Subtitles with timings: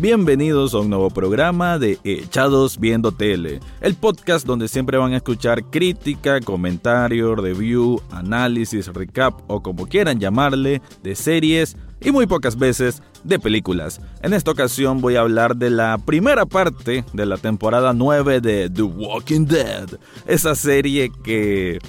[0.00, 5.16] Bienvenidos a un nuevo programa de Echados Viendo Tele, el podcast donde siempre van a
[5.16, 12.56] escuchar crítica, comentario, review, análisis, recap o como quieran llamarle de series y muy pocas
[12.56, 14.00] veces de películas.
[14.22, 18.70] En esta ocasión voy a hablar de la primera parte de la temporada 9 de
[18.70, 19.88] The Walking Dead,
[20.28, 21.80] esa serie que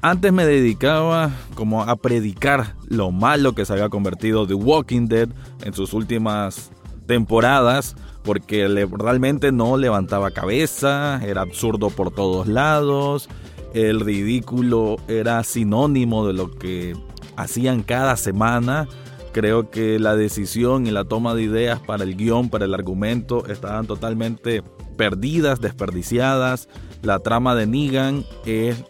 [0.00, 5.28] antes me dedicaba como a predicar lo malo que se había convertido The Walking Dead
[5.64, 6.70] en sus últimas
[7.06, 13.28] temporadas porque realmente no levantaba cabeza, era absurdo por todos lados,
[13.74, 16.94] el ridículo era sinónimo de lo que
[17.36, 18.86] hacían cada semana.
[19.32, 23.46] Creo que la decisión y la toma de ideas para el guion, para el argumento,
[23.46, 24.62] estaban totalmente
[24.98, 26.68] perdidas, desperdiciadas.
[27.00, 28.84] La trama de Negan es,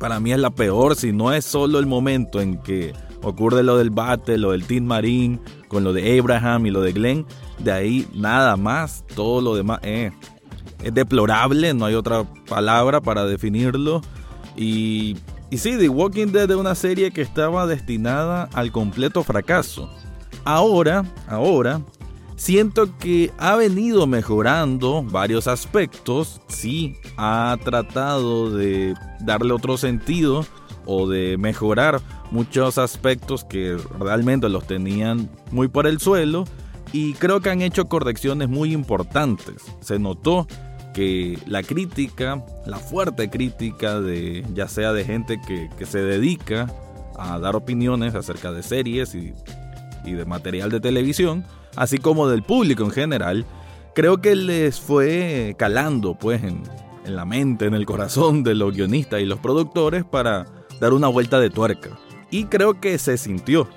[0.00, 2.92] para mí es la peor, si no es solo el momento en que
[3.22, 6.92] ocurre lo del bate, lo del Team Marine, con lo de Abraham y lo de
[6.92, 7.26] Glenn.
[7.58, 10.12] De ahí nada más, todo lo demás es
[10.92, 14.02] deplorable, no hay otra palabra para definirlo.
[14.56, 15.16] Y,
[15.50, 19.88] y sí, The Walking Dead es una serie que estaba destinada al completo fracaso.
[20.44, 21.80] Ahora, ahora,
[22.36, 30.44] siento que ha venido mejorando varios aspectos, sí, ha tratado de darle otro sentido
[30.86, 36.44] o de mejorar muchos aspectos que realmente los tenían muy por el suelo
[36.92, 39.56] y creo que han hecho correcciones muy importantes.
[39.80, 40.46] Se notó
[40.92, 46.72] que la crítica, la fuerte crítica de ya sea de gente que, se dedica
[47.18, 49.32] a dar opiniones acerca de series y,
[50.04, 51.44] y de material de televisión,
[51.76, 53.46] así como del público en general,
[53.94, 56.62] creo que les fue calando pues en,
[57.04, 60.46] en la mente, en el corazón de los guionistas y los productores para
[60.82, 61.90] dar una vuelta de tuerca.
[62.28, 63.68] Y creo que se sintió.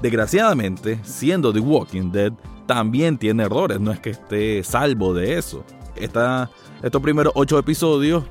[0.00, 2.32] Desgraciadamente, siendo The Walking Dead,
[2.66, 5.62] también tiene errores, no es que esté salvo de eso.
[5.96, 8.24] estos primeros ocho episodios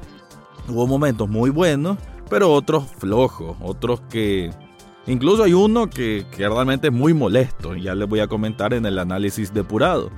[0.67, 1.99] hubo momentos muy buenos,
[2.31, 4.49] pero otros flojos, otros que...
[5.05, 8.73] Incluso hay uno que, que realmente es muy molesto, y ya les voy a comentar
[8.73, 10.09] en el análisis depurado.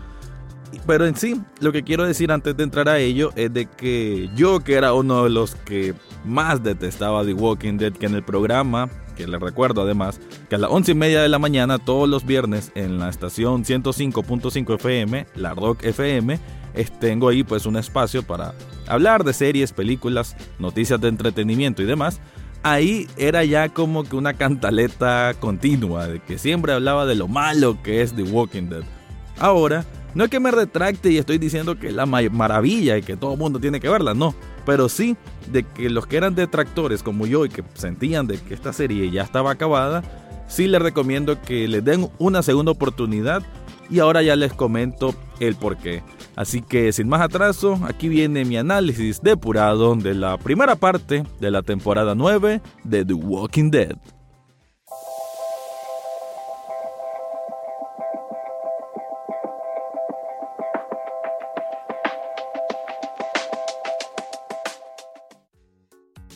[0.86, 4.30] Pero en sí, lo que quiero decir antes de entrar a ello es de que
[4.36, 5.94] yo, que era uno de los que
[6.26, 10.58] más detestaba The Walking Dead, que en el programa, que les recuerdo además, que a
[10.58, 15.28] las once y media de la mañana, todos los viernes, en la estación 105.5 FM,
[15.36, 16.40] la Rock FM,
[17.00, 18.54] tengo ahí pues un espacio para
[18.88, 22.22] hablar de series, películas, noticias de entretenimiento y demás.
[22.64, 27.82] Ahí era ya como que una cantaleta continua, de que siempre hablaba de lo malo
[27.82, 28.84] que es The Walking Dead.
[29.40, 33.16] Ahora no es que me retracte y estoy diciendo que es la maravilla y que
[33.16, 34.36] todo el mundo tiene que verla, no.
[34.66, 35.16] Pero sí
[35.52, 39.10] de que los que eran detractores como yo y que sentían de que esta serie
[39.10, 40.04] ya estaba acabada,
[40.48, 43.44] sí les recomiendo que le den una segunda oportunidad
[43.90, 46.04] y ahora ya les comento el por qué.
[46.36, 51.52] Así que sin más atraso, aquí viene mi análisis depurado de la primera parte de
[51.52, 53.98] la temporada 9 de The Walking Dead.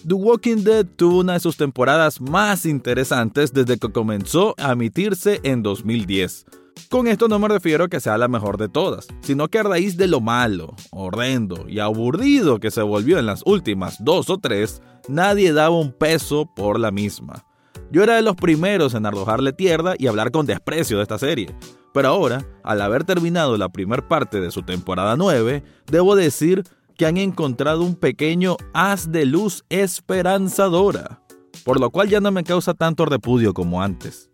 [0.07, 5.39] The Walking Dead tuvo una de sus temporadas más interesantes desde que comenzó a emitirse
[5.41, 6.45] en 2010.
[6.91, 9.63] Con esto no me refiero a que sea la mejor de todas, sino que a
[9.63, 14.37] raíz de lo malo, horrendo y aburrido que se volvió en las últimas dos o
[14.37, 17.43] tres, nadie daba un peso por la misma.
[17.91, 21.55] Yo era de los primeros en arrojarle tierra y hablar con desprecio de esta serie,
[21.95, 26.63] pero ahora, al haber terminado la primera parte de su temporada 9, debo decir
[26.97, 31.21] que han encontrado un pequeño haz de luz esperanzadora,
[31.63, 34.29] por lo cual ya no me causa tanto repudio como antes.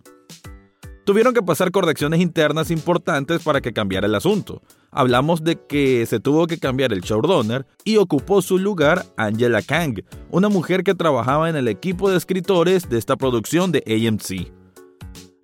[1.04, 4.62] Tuvieron que pasar correcciones internas importantes para que cambiara el asunto.
[4.92, 10.04] Hablamos de que se tuvo que cambiar el showrunner y ocupó su lugar Angela Kang,
[10.30, 14.61] una mujer que trabajaba en el equipo de escritores de esta producción de AMC.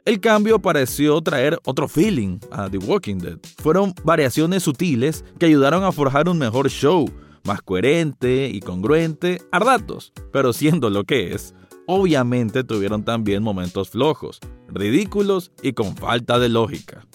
[0.07, 3.39] El cambio pareció traer otro feeling a The Walking Dead.
[3.57, 7.12] Fueron variaciones sutiles que ayudaron a forjar un mejor show,
[7.44, 11.54] más coherente y congruente a ratos, pero siendo lo que es,
[11.88, 14.39] obviamente tuvieron también momentos flojos,
[14.69, 17.06] ridículos y con falta de lógica.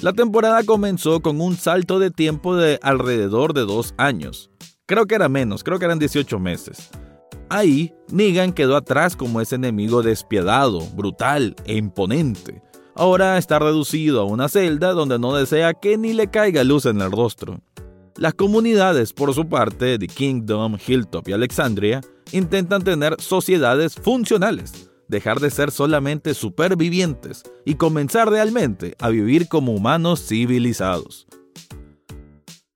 [0.00, 4.48] La temporada comenzó con un salto de tiempo de alrededor de dos años.
[4.86, 6.88] Creo que era menos, creo que eran 18 meses.
[7.48, 12.62] Ahí, Negan quedó atrás como ese enemigo despiadado, brutal e imponente.
[12.94, 17.00] Ahora está reducido a una celda donde no desea que ni le caiga luz en
[17.00, 17.60] el rostro.
[18.16, 22.00] Las comunidades, por su parte, de Kingdom, Hilltop y Alexandria,
[22.30, 29.72] intentan tener sociedades funcionales, dejar de ser solamente supervivientes y comenzar realmente a vivir como
[29.72, 31.26] humanos civilizados.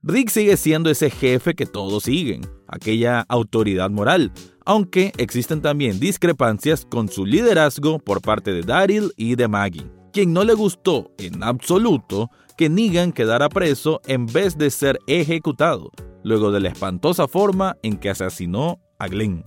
[0.02, 4.32] Rick sigue siendo ese jefe que todos siguen, aquella autoridad moral,
[4.68, 10.34] aunque existen también discrepancias con su liderazgo por parte de Daryl y de Maggie, quien
[10.34, 15.90] no le gustó en absoluto que Negan quedara preso en vez de ser ejecutado,
[16.22, 19.42] luego de la espantosa forma en que asesinó a Glenn.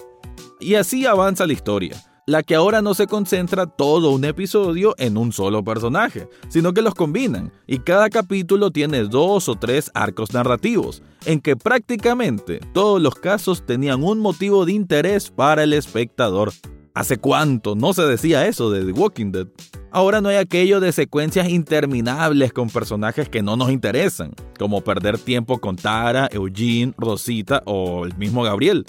[0.60, 5.18] Y así avanza la historia la que ahora no se concentra todo un episodio en
[5.18, 10.34] un solo personaje, sino que los combinan, y cada capítulo tiene dos o tres arcos
[10.34, 16.52] narrativos, en que prácticamente todos los casos tenían un motivo de interés para el espectador.
[16.94, 19.48] ¿Hace cuánto no se decía eso de The Walking Dead?
[19.94, 25.18] Ahora no hay aquello de secuencias interminables con personajes que no nos interesan, como perder
[25.18, 28.86] tiempo con Tara, Eugene, Rosita o el mismo Gabriel.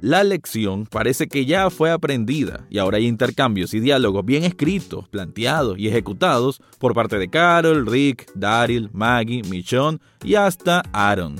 [0.00, 5.08] La lección parece que ya fue aprendida y ahora hay intercambios y diálogos bien escritos,
[5.08, 11.36] planteados y ejecutados por parte de Carol, Rick, Daryl, Maggie, Michonne y hasta Aaron.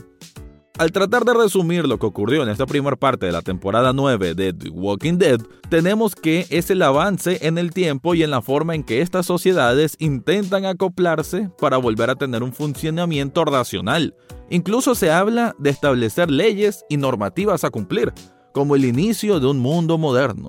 [0.78, 4.34] Al tratar de resumir lo que ocurrió en esta primera parte de la temporada 9
[4.34, 8.42] de The Walking Dead, tenemos que es el avance en el tiempo y en la
[8.42, 14.14] forma en que estas sociedades intentan acoplarse para volver a tener un funcionamiento racional.
[14.50, 18.12] Incluso se habla de establecer leyes y normativas a cumplir,
[18.56, 20.48] como el inicio de un mundo moderno.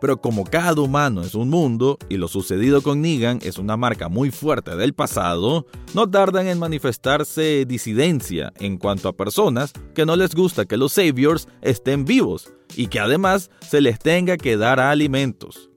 [0.00, 4.08] Pero como cada humano es un mundo y lo sucedido con Negan es una marca
[4.08, 5.64] muy fuerte del pasado,
[5.94, 10.94] no tardan en manifestarse disidencia en cuanto a personas que no les gusta que los
[10.94, 15.70] Saviors estén vivos y que además se les tenga que dar alimentos.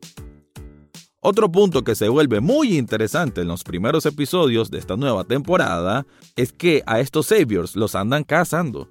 [1.19, 6.07] Otro punto que se vuelve muy interesante en los primeros episodios de esta nueva temporada
[6.35, 8.89] es que a estos Saviors los andan cazando.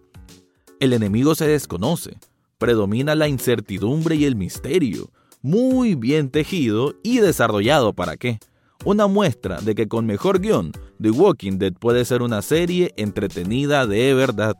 [0.81, 2.17] El enemigo se desconoce,
[2.57, 5.11] predomina la incertidumbre y el misterio,
[5.43, 8.39] muy bien tejido y desarrollado para qué.
[8.87, 13.87] Una muestra de que con mejor guion, The Walking Dead puede ser una serie entretenida
[13.87, 14.57] de verdad.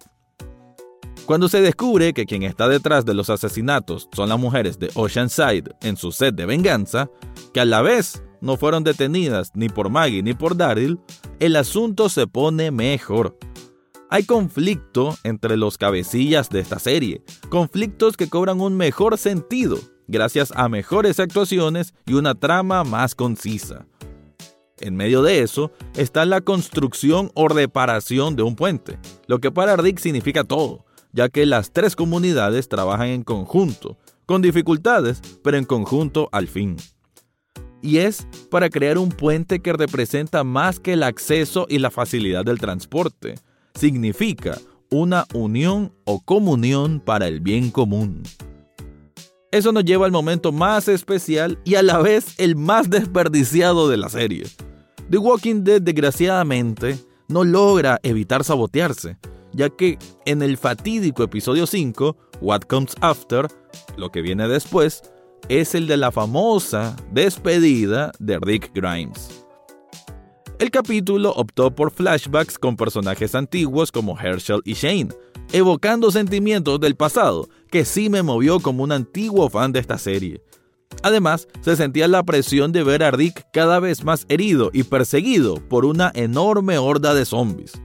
[1.25, 5.75] Cuando se descubre que quien está detrás de los asesinatos son las mujeres de Oceanside
[5.81, 7.09] en su set de venganza,
[7.55, 11.01] que a la vez no fueron detenidas ni por Maggie ni por Daryl,
[11.39, 13.39] el asunto se pone mejor.
[14.13, 19.79] Hay conflicto entre los cabecillas de esta serie, conflictos que cobran un mejor sentido
[20.09, 23.87] gracias a mejores actuaciones y una trama más concisa.
[24.79, 28.99] En medio de eso está la construcción o reparación de un puente,
[29.29, 33.97] lo que para Rick significa todo, ya que las tres comunidades trabajan en conjunto,
[34.27, 36.77] con dificultades, pero en conjunto al fin.
[37.81, 42.45] Y es para crear un puente que representa más que el acceso y la facilidad
[42.45, 43.37] del transporte,
[43.75, 44.59] significa
[44.91, 48.23] una unión o comunión para el bien común.
[49.53, 53.97] Eso nos lleva al momento más especial y a la vez el más desperdiciado de
[53.97, 54.45] la serie.
[55.11, 56.97] The Walking Dead desgraciadamente
[57.27, 59.19] no logra evitar sabotearse,
[59.53, 63.49] ya que en el fatídico episodio 5, What Comes After,
[63.97, 65.03] lo que viene después,
[65.49, 69.45] es el de la famosa despedida de Rick Grimes.
[70.61, 75.09] El capítulo optó por flashbacks con personajes antiguos como Herschel y Shane,
[75.53, 80.43] evocando sentimientos del pasado que sí me movió como un antiguo fan de esta serie.
[81.03, 85.55] Además, se sentía la presión de ver a Rick cada vez más herido y perseguido
[85.67, 87.81] por una enorme horda de zombies.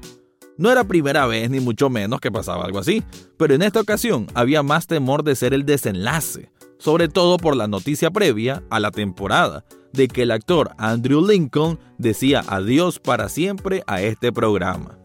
[0.58, 3.05] No era primera vez ni mucho menos que pasaba algo así,
[3.38, 7.70] pero en esta ocasión había más temor de ser el desenlace, sobre todo por la
[7.70, 9.63] noticia previa a la temporada,
[9.95, 14.97] de que el actor Andrew Lincoln decía adiós para siempre a este programa.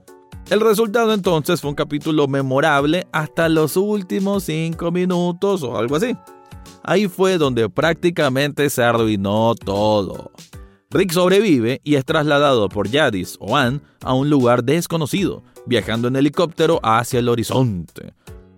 [0.51, 6.17] El resultado entonces fue un capítulo memorable hasta los últimos 5 minutos o algo así.
[6.83, 10.33] Ahí fue donde prácticamente se arruinó todo.
[10.91, 16.17] Rick sobrevive y es trasladado por Yadis o Ann a un lugar desconocido, viajando en
[16.17, 18.13] helicóptero hacia el horizonte.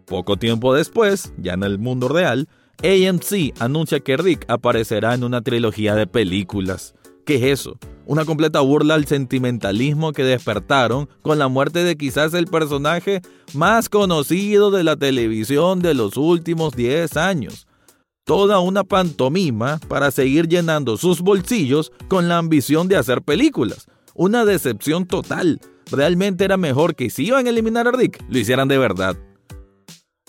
[0.07, 2.49] Poco tiempo después, ya en el mundo real,
[2.83, 6.95] AMC anuncia que Rick aparecerá en una trilogía de películas.
[7.25, 7.79] ¿Qué es eso?
[8.05, 13.21] Una completa burla al sentimentalismo que despertaron con la muerte de quizás el personaje
[13.55, 17.69] más conocido de la televisión de los últimos 10 años.
[18.25, 23.87] Toda una pantomima para seguir llenando sus bolsillos con la ambición de hacer películas.
[24.15, 25.61] Una decepción total.
[25.91, 29.17] Realmente era mejor que si iban a eliminar a Rick, lo hicieran de verdad.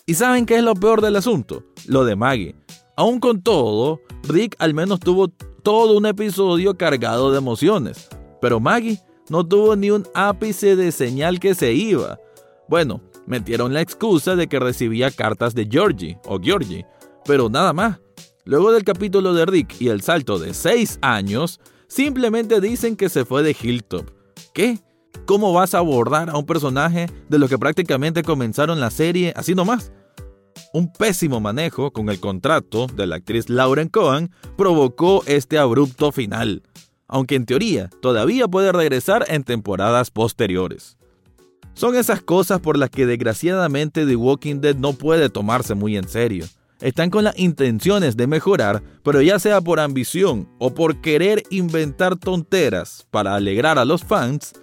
[0.06, 1.64] ¿Y saben qué es lo peor del asunto?
[1.88, 2.56] Lo de Maggie.
[2.98, 8.10] Aún con todo, Rick al menos tuvo todo un episodio cargado de emociones,
[8.42, 12.20] pero Maggie no tuvo ni un ápice de señal que se iba.
[12.68, 16.86] Bueno, metieron la excusa de que recibía cartas de Georgie o Georgie,
[17.24, 18.02] pero nada más.
[18.44, 23.24] Luego del capítulo de Rick y el salto de 6 años, simplemente dicen que se
[23.24, 24.10] fue de Hilltop.
[24.54, 24.80] ¿Qué?
[25.26, 29.56] ¿Cómo vas a abordar a un personaje de los que prácticamente comenzaron la serie así
[29.56, 29.92] nomás?
[30.74, 36.64] Un pésimo manejo con el contrato de la actriz Lauren Cohen provocó este abrupto final,
[37.08, 40.98] aunque en teoría todavía puede regresar en temporadas posteriores.
[41.76, 46.08] Son esas cosas por las que desgraciadamente The Walking Dead no puede tomarse muy en
[46.08, 46.46] serio.
[46.82, 52.18] Están con las intenciones de mejorar, pero ya sea por ambición o por querer inventar
[52.18, 54.54] tonteras para alegrar a los fans,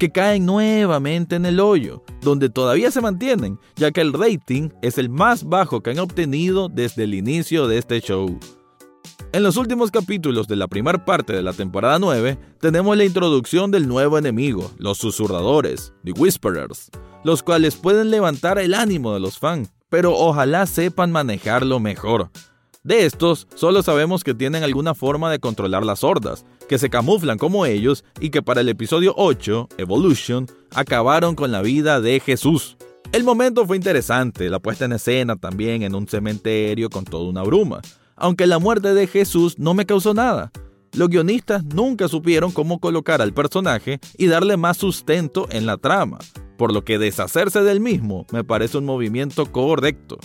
[0.00, 4.96] que caen nuevamente en el hoyo, donde todavía se mantienen, ya que el rating es
[4.96, 8.40] el más bajo que han obtenido desde el inicio de este show.
[9.32, 13.70] En los últimos capítulos de la primera parte de la temporada 9, tenemos la introducción
[13.70, 16.90] del nuevo enemigo, los susurradores, The Whisperers,
[17.22, 22.30] los cuales pueden levantar el ánimo de los fans, pero ojalá sepan manejarlo mejor.
[22.82, 27.36] De estos, solo sabemos que tienen alguna forma de controlar las hordas, que se camuflan
[27.36, 32.78] como ellos y que para el episodio 8, Evolution, acabaron con la vida de Jesús.
[33.12, 37.42] El momento fue interesante, la puesta en escena también en un cementerio con toda una
[37.42, 37.82] bruma,
[38.16, 40.50] aunque la muerte de Jesús no me causó nada.
[40.94, 46.18] Los guionistas nunca supieron cómo colocar al personaje y darle más sustento en la trama,
[46.56, 50.18] por lo que deshacerse del mismo me parece un movimiento correcto.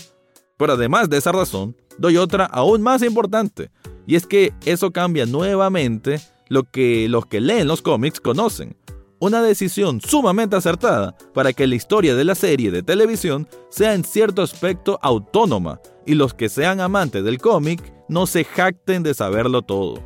[0.57, 3.71] Pero además de esa razón, doy otra aún más importante,
[4.07, 8.77] y es que eso cambia nuevamente lo que los que leen los cómics conocen.
[9.19, 14.03] Una decisión sumamente acertada para que la historia de la serie de televisión sea en
[14.03, 19.61] cierto aspecto autónoma y los que sean amantes del cómic no se jacten de saberlo
[19.61, 20.03] todo.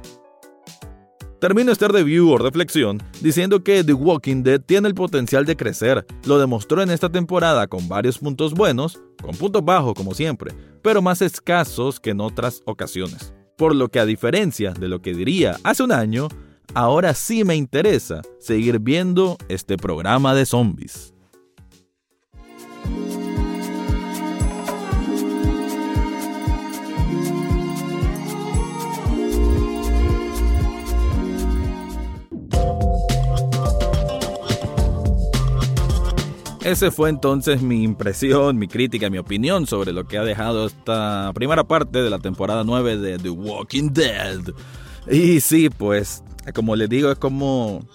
[1.40, 6.06] Termino este review o reflexión diciendo que The Walking Dead tiene el potencial de crecer.
[6.26, 11.02] Lo demostró en esta temporada con varios puntos buenos, con puntos bajos como siempre, pero
[11.02, 13.34] más escasos que en otras ocasiones.
[13.58, 16.28] Por lo que a diferencia de lo que diría hace un año,
[16.74, 21.14] ahora sí me interesa seguir viendo este programa de zombies.
[36.62, 41.32] Ese fue entonces mi impresión, mi crítica, mi opinión sobre lo que ha dejado esta
[41.34, 44.42] primera parte de la temporada 9 de The Walking Dead.
[45.10, 46.22] Y sí, pues,
[46.54, 47.88] como les digo, es como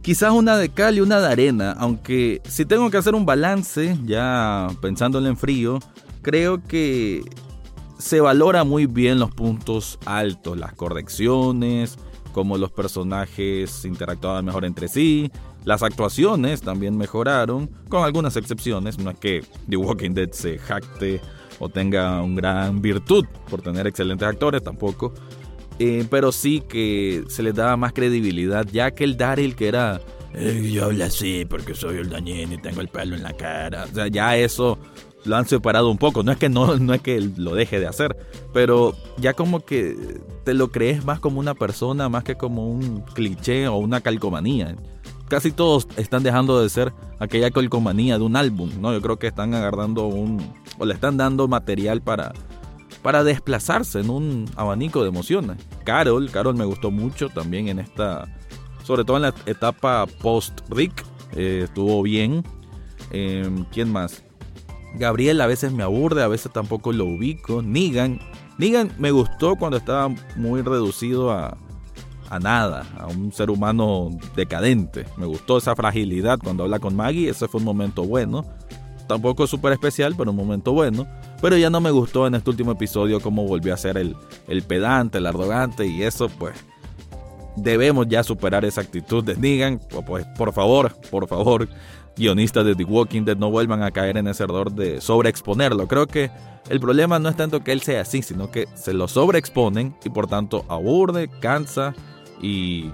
[0.00, 3.98] quizás una de cal y una de arena, aunque si tengo que hacer un balance,
[4.06, 5.78] ya pensándolo en frío,
[6.22, 7.22] creo que
[7.98, 11.98] se valora muy bien los puntos altos, las correcciones,
[12.32, 15.30] cómo los personajes interactuaban mejor entre sí,
[15.64, 18.98] las actuaciones también mejoraron, con algunas excepciones.
[18.98, 21.20] No es que The Walking Dead se jacte
[21.58, 25.12] o tenga un gran virtud por tener excelentes actores tampoco.
[25.78, 30.00] Eh, pero sí que se les daba más credibilidad, ya que el Daryl que era...
[30.34, 33.84] Eh, yo hablo así porque soy el dañino y tengo el pelo en la cara.
[33.90, 34.78] O sea, ya eso
[35.24, 36.22] lo han separado un poco.
[36.22, 38.16] No es que no, no es que lo deje de hacer,
[38.52, 39.96] pero ya como que
[40.44, 44.76] te lo crees más como una persona, más que como un cliché o una calcomanía
[45.30, 48.92] casi todos están dejando de ser aquella colcomanía de un álbum, ¿no?
[48.92, 50.44] Yo creo que están agarrando un,
[50.76, 52.32] o le están dando material para,
[53.00, 55.56] para desplazarse en un abanico de emociones.
[55.84, 58.26] Carol, Carol me gustó mucho también en esta,
[58.82, 61.04] sobre todo en la etapa post-Rick,
[61.36, 62.42] eh, estuvo bien.
[63.12, 64.24] Em, ¿Quién más?
[64.94, 67.62] Gabriel a veces me aburre, a veces tampoco lo ubico.
[67.62, 68.18] Negan,
[68.58, 71.56] Negan me gustó cuando estaba muy reducido a,
[72.30, 75.04] a nada, a un ser humano decadente.
[75.16, 78.46] Me gustó esa fragilidad cuando habla con Maggie, ese fue un momento bueno.
[79.08, 81.06] Tampoco súper especial, pero un momento bueno.
[81.42, 84.62] Pero ya no me gustó en este último episodio cómo volvió a ser el, el
[84.62, 86.54] pedante, el arrogante y eso pues
[87.56, 89.80] debemos ya superar esa actitud de Negan.
[90.06, 91.68] Pues por favor, por favor,
[92.16, 95.88] guionistas de The Walking Dead no vuelvan a caer en ese error de sobreexponerlo.
[95.88, 96.30] Creo que
[96.68, 100.10] el problema no es tanto que él sea así, sino que se lo sobreexponen y
[100.10, 101.94] por tanto aburre, cansa
[102.40, 102.92] y,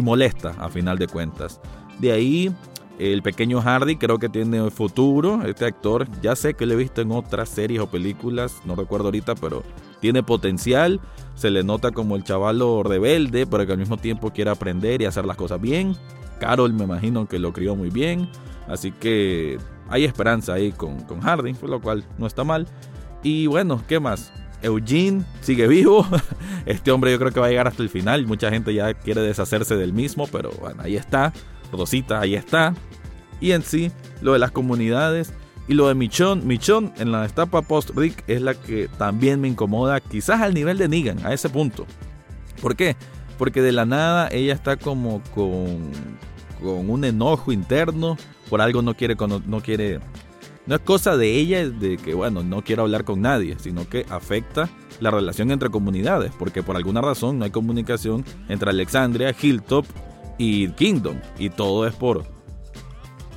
[0.00, 1.60] molesta a final de cuentas.
[1.98, 2.54] De ahí
[3.00, 5.42] el pequeño Hardy creo que tiene futuro.
[5.44, 9.06] Este actor, ya sé que lo he visto en otras series o películas, no recuerdo
[9.06, 9.64] ahorita, pero
[10.00, 11.00] tiene potencial.
[11.34, 15.06] Se le nota como el chavalo rebelde, pero que al mismo tiempo quiere aprender y
[15.06, 15.96] hacer las cosas bien.
[16.38, 18.28] Carol me imagino que lo crió muy bien.
[18.68, 22.68] Así que hay esperanza ahí con, con Harding, por lo cual no está mal.
[23.22, 24.32] Y bueno, ¿qué más?
[24.62, 26.06] Eugene sigue vivo.
[26.66, 28.26] Este hombre yo creo que va a llegar hasta el final.
[28.26, 31.32] Mucha gente ya quiere deshacerse del mismo, pero bueno, ahí está.
[31.72, 32.74] Rosita, ahí está.
[33.40, 35.32] Y en sí, lo de las comunidades
[35.68, 36.46] y lo de Michon.
[36.46, 40.88] Michon en la etapa post-Rick es la que también me incomoda, quizás al nivel de
[40.88, 41.86] Negan, a ese punto.
[42.60, 42.96] ¿Por qué?
[43.36, 45.90] Porque de la nada ella está como con,
[46.60, 48.16] con un enojo interno,
[48.48, 50.00] por algo no quiere, no quiere
[50.68, 54.04] no es cosa de ella de que, bueno, no quiero hablar con nadie, sino que
[54.10, 54.68] afecta
[55.00, 59.86] la relación entre comunidades, porque por alguna razón no hay comunicación entre Alexandria, Hilltop
[60.36, 61.16] y Kingdom.
[61.38, 62.26] Y todo es por...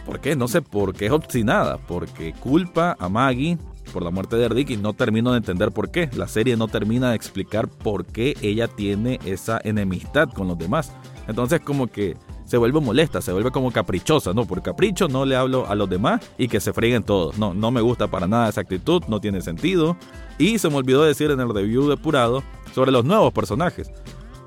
[0.05, 0.35] ¿Por qué?
[0.35, 3.57] No sé por qué es obstinada, porque culpa a Maggie
[3.91, 6.09] por la muerte de Rick y no termino de entender por qué.
[6.15, 10.91] La serie no termina de explicar por qué ella tiene esa enemistad con los demás.
[11.27, 14.45] Entonces como que se vuelve molesta, se vuelve como caprichosa, ¿no?
[14.45, 17.37] Por capricho no le hablo a los demás y que se freguen todos.
[17.37, 19.95] No, no me gusta para nada esa actitud, no tiene sentido.
[20.37, 22.43] Y se me olvidó decir en el review depurado
[22.73, 23.89] sobre los nuevos personajes.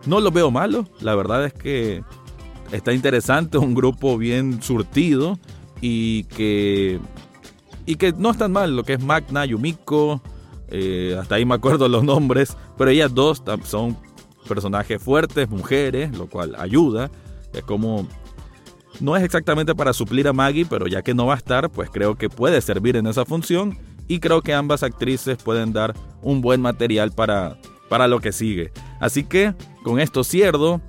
[0.07, 2.03] No los veo malos, la verdad es que
[2.73, 5.39] está interesante, un grupo bien surtido
[5.81, 7.01] y que
[7.87, 10.23] y que no es tan mal, lo que es Magna, Yumiko,
[10.69, 13.97] eh, hasta ahí me acuerdo los nombres, pero ellas dos son
[14.49, 17.11] personajes fuertes, mujeres, lo cual ayuda.
[17.53, 18.07] Es como...
[19.01, 21.91] No es exactamente para suplir a Maggie, pero ya que no va a estar, pues
[21.91, 23.77] creo que puede servir en esa función
[24.07, 28.73] y creo que ambas actrices pueden dar un buen material para, para lo que sigue.
[29.01, 30.81] Así que con esto cierro.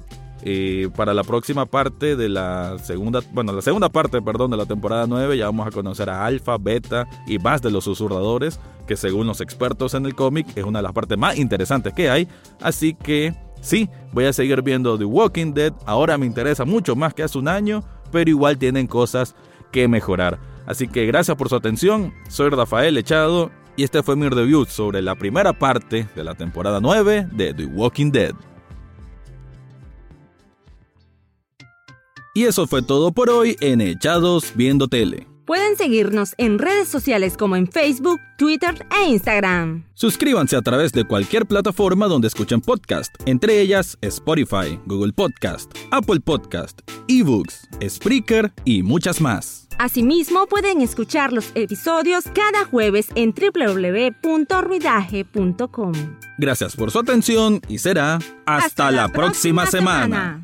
[0.44, 4.66] Eh, para la próxima parte de la segunda, bueno, la segunda parte, perdón, de la
[4.66, 8.96] temporada 9 ya vamos a conocer a Alpha, Beta y más de los susurradores, que
[8.96, 12.28] según los expertos en el cómic es una de las partes más interesantes que hay.
[12.62, 13.34] Así que
[13.66, 17.40] Sí, voy a seguir viendo The Walking Dead, ahora me interesa mucho más que hace
[17.40, 19.36] un año, pero igual tienen cosas
[19.72, 20.38] que mejorar.
[20.68, 25.02] Así que gracias por su atención, soy Rafael Echado y este fue mi review sobre
[25.02, 28.36] la primera parte de la temporada 9 de The Walking Dead.
[32.36, 35.26] Y eso fue todo por hoy en Echados Viendo Tele.
[35.46, 39.86] Pueden seguirnos en redes sociales como en Facebook, Twitter e Instagram.
[39.94, 46.20] Suscríbanse a través de cualquier plataforma donde escuchen podcast, entre ellas Spotify, Google Podcast, Apple
[46.20, 49.70] Podcast, eBooks, Spreaker y muchas más.
[49.80, 55.94] Asimismo, pueden escuchar los episodios cada jueves en www.ruidaje.com.
[56.38, 60.44] Gracias por su atención y será hasta, la, próxima, semana.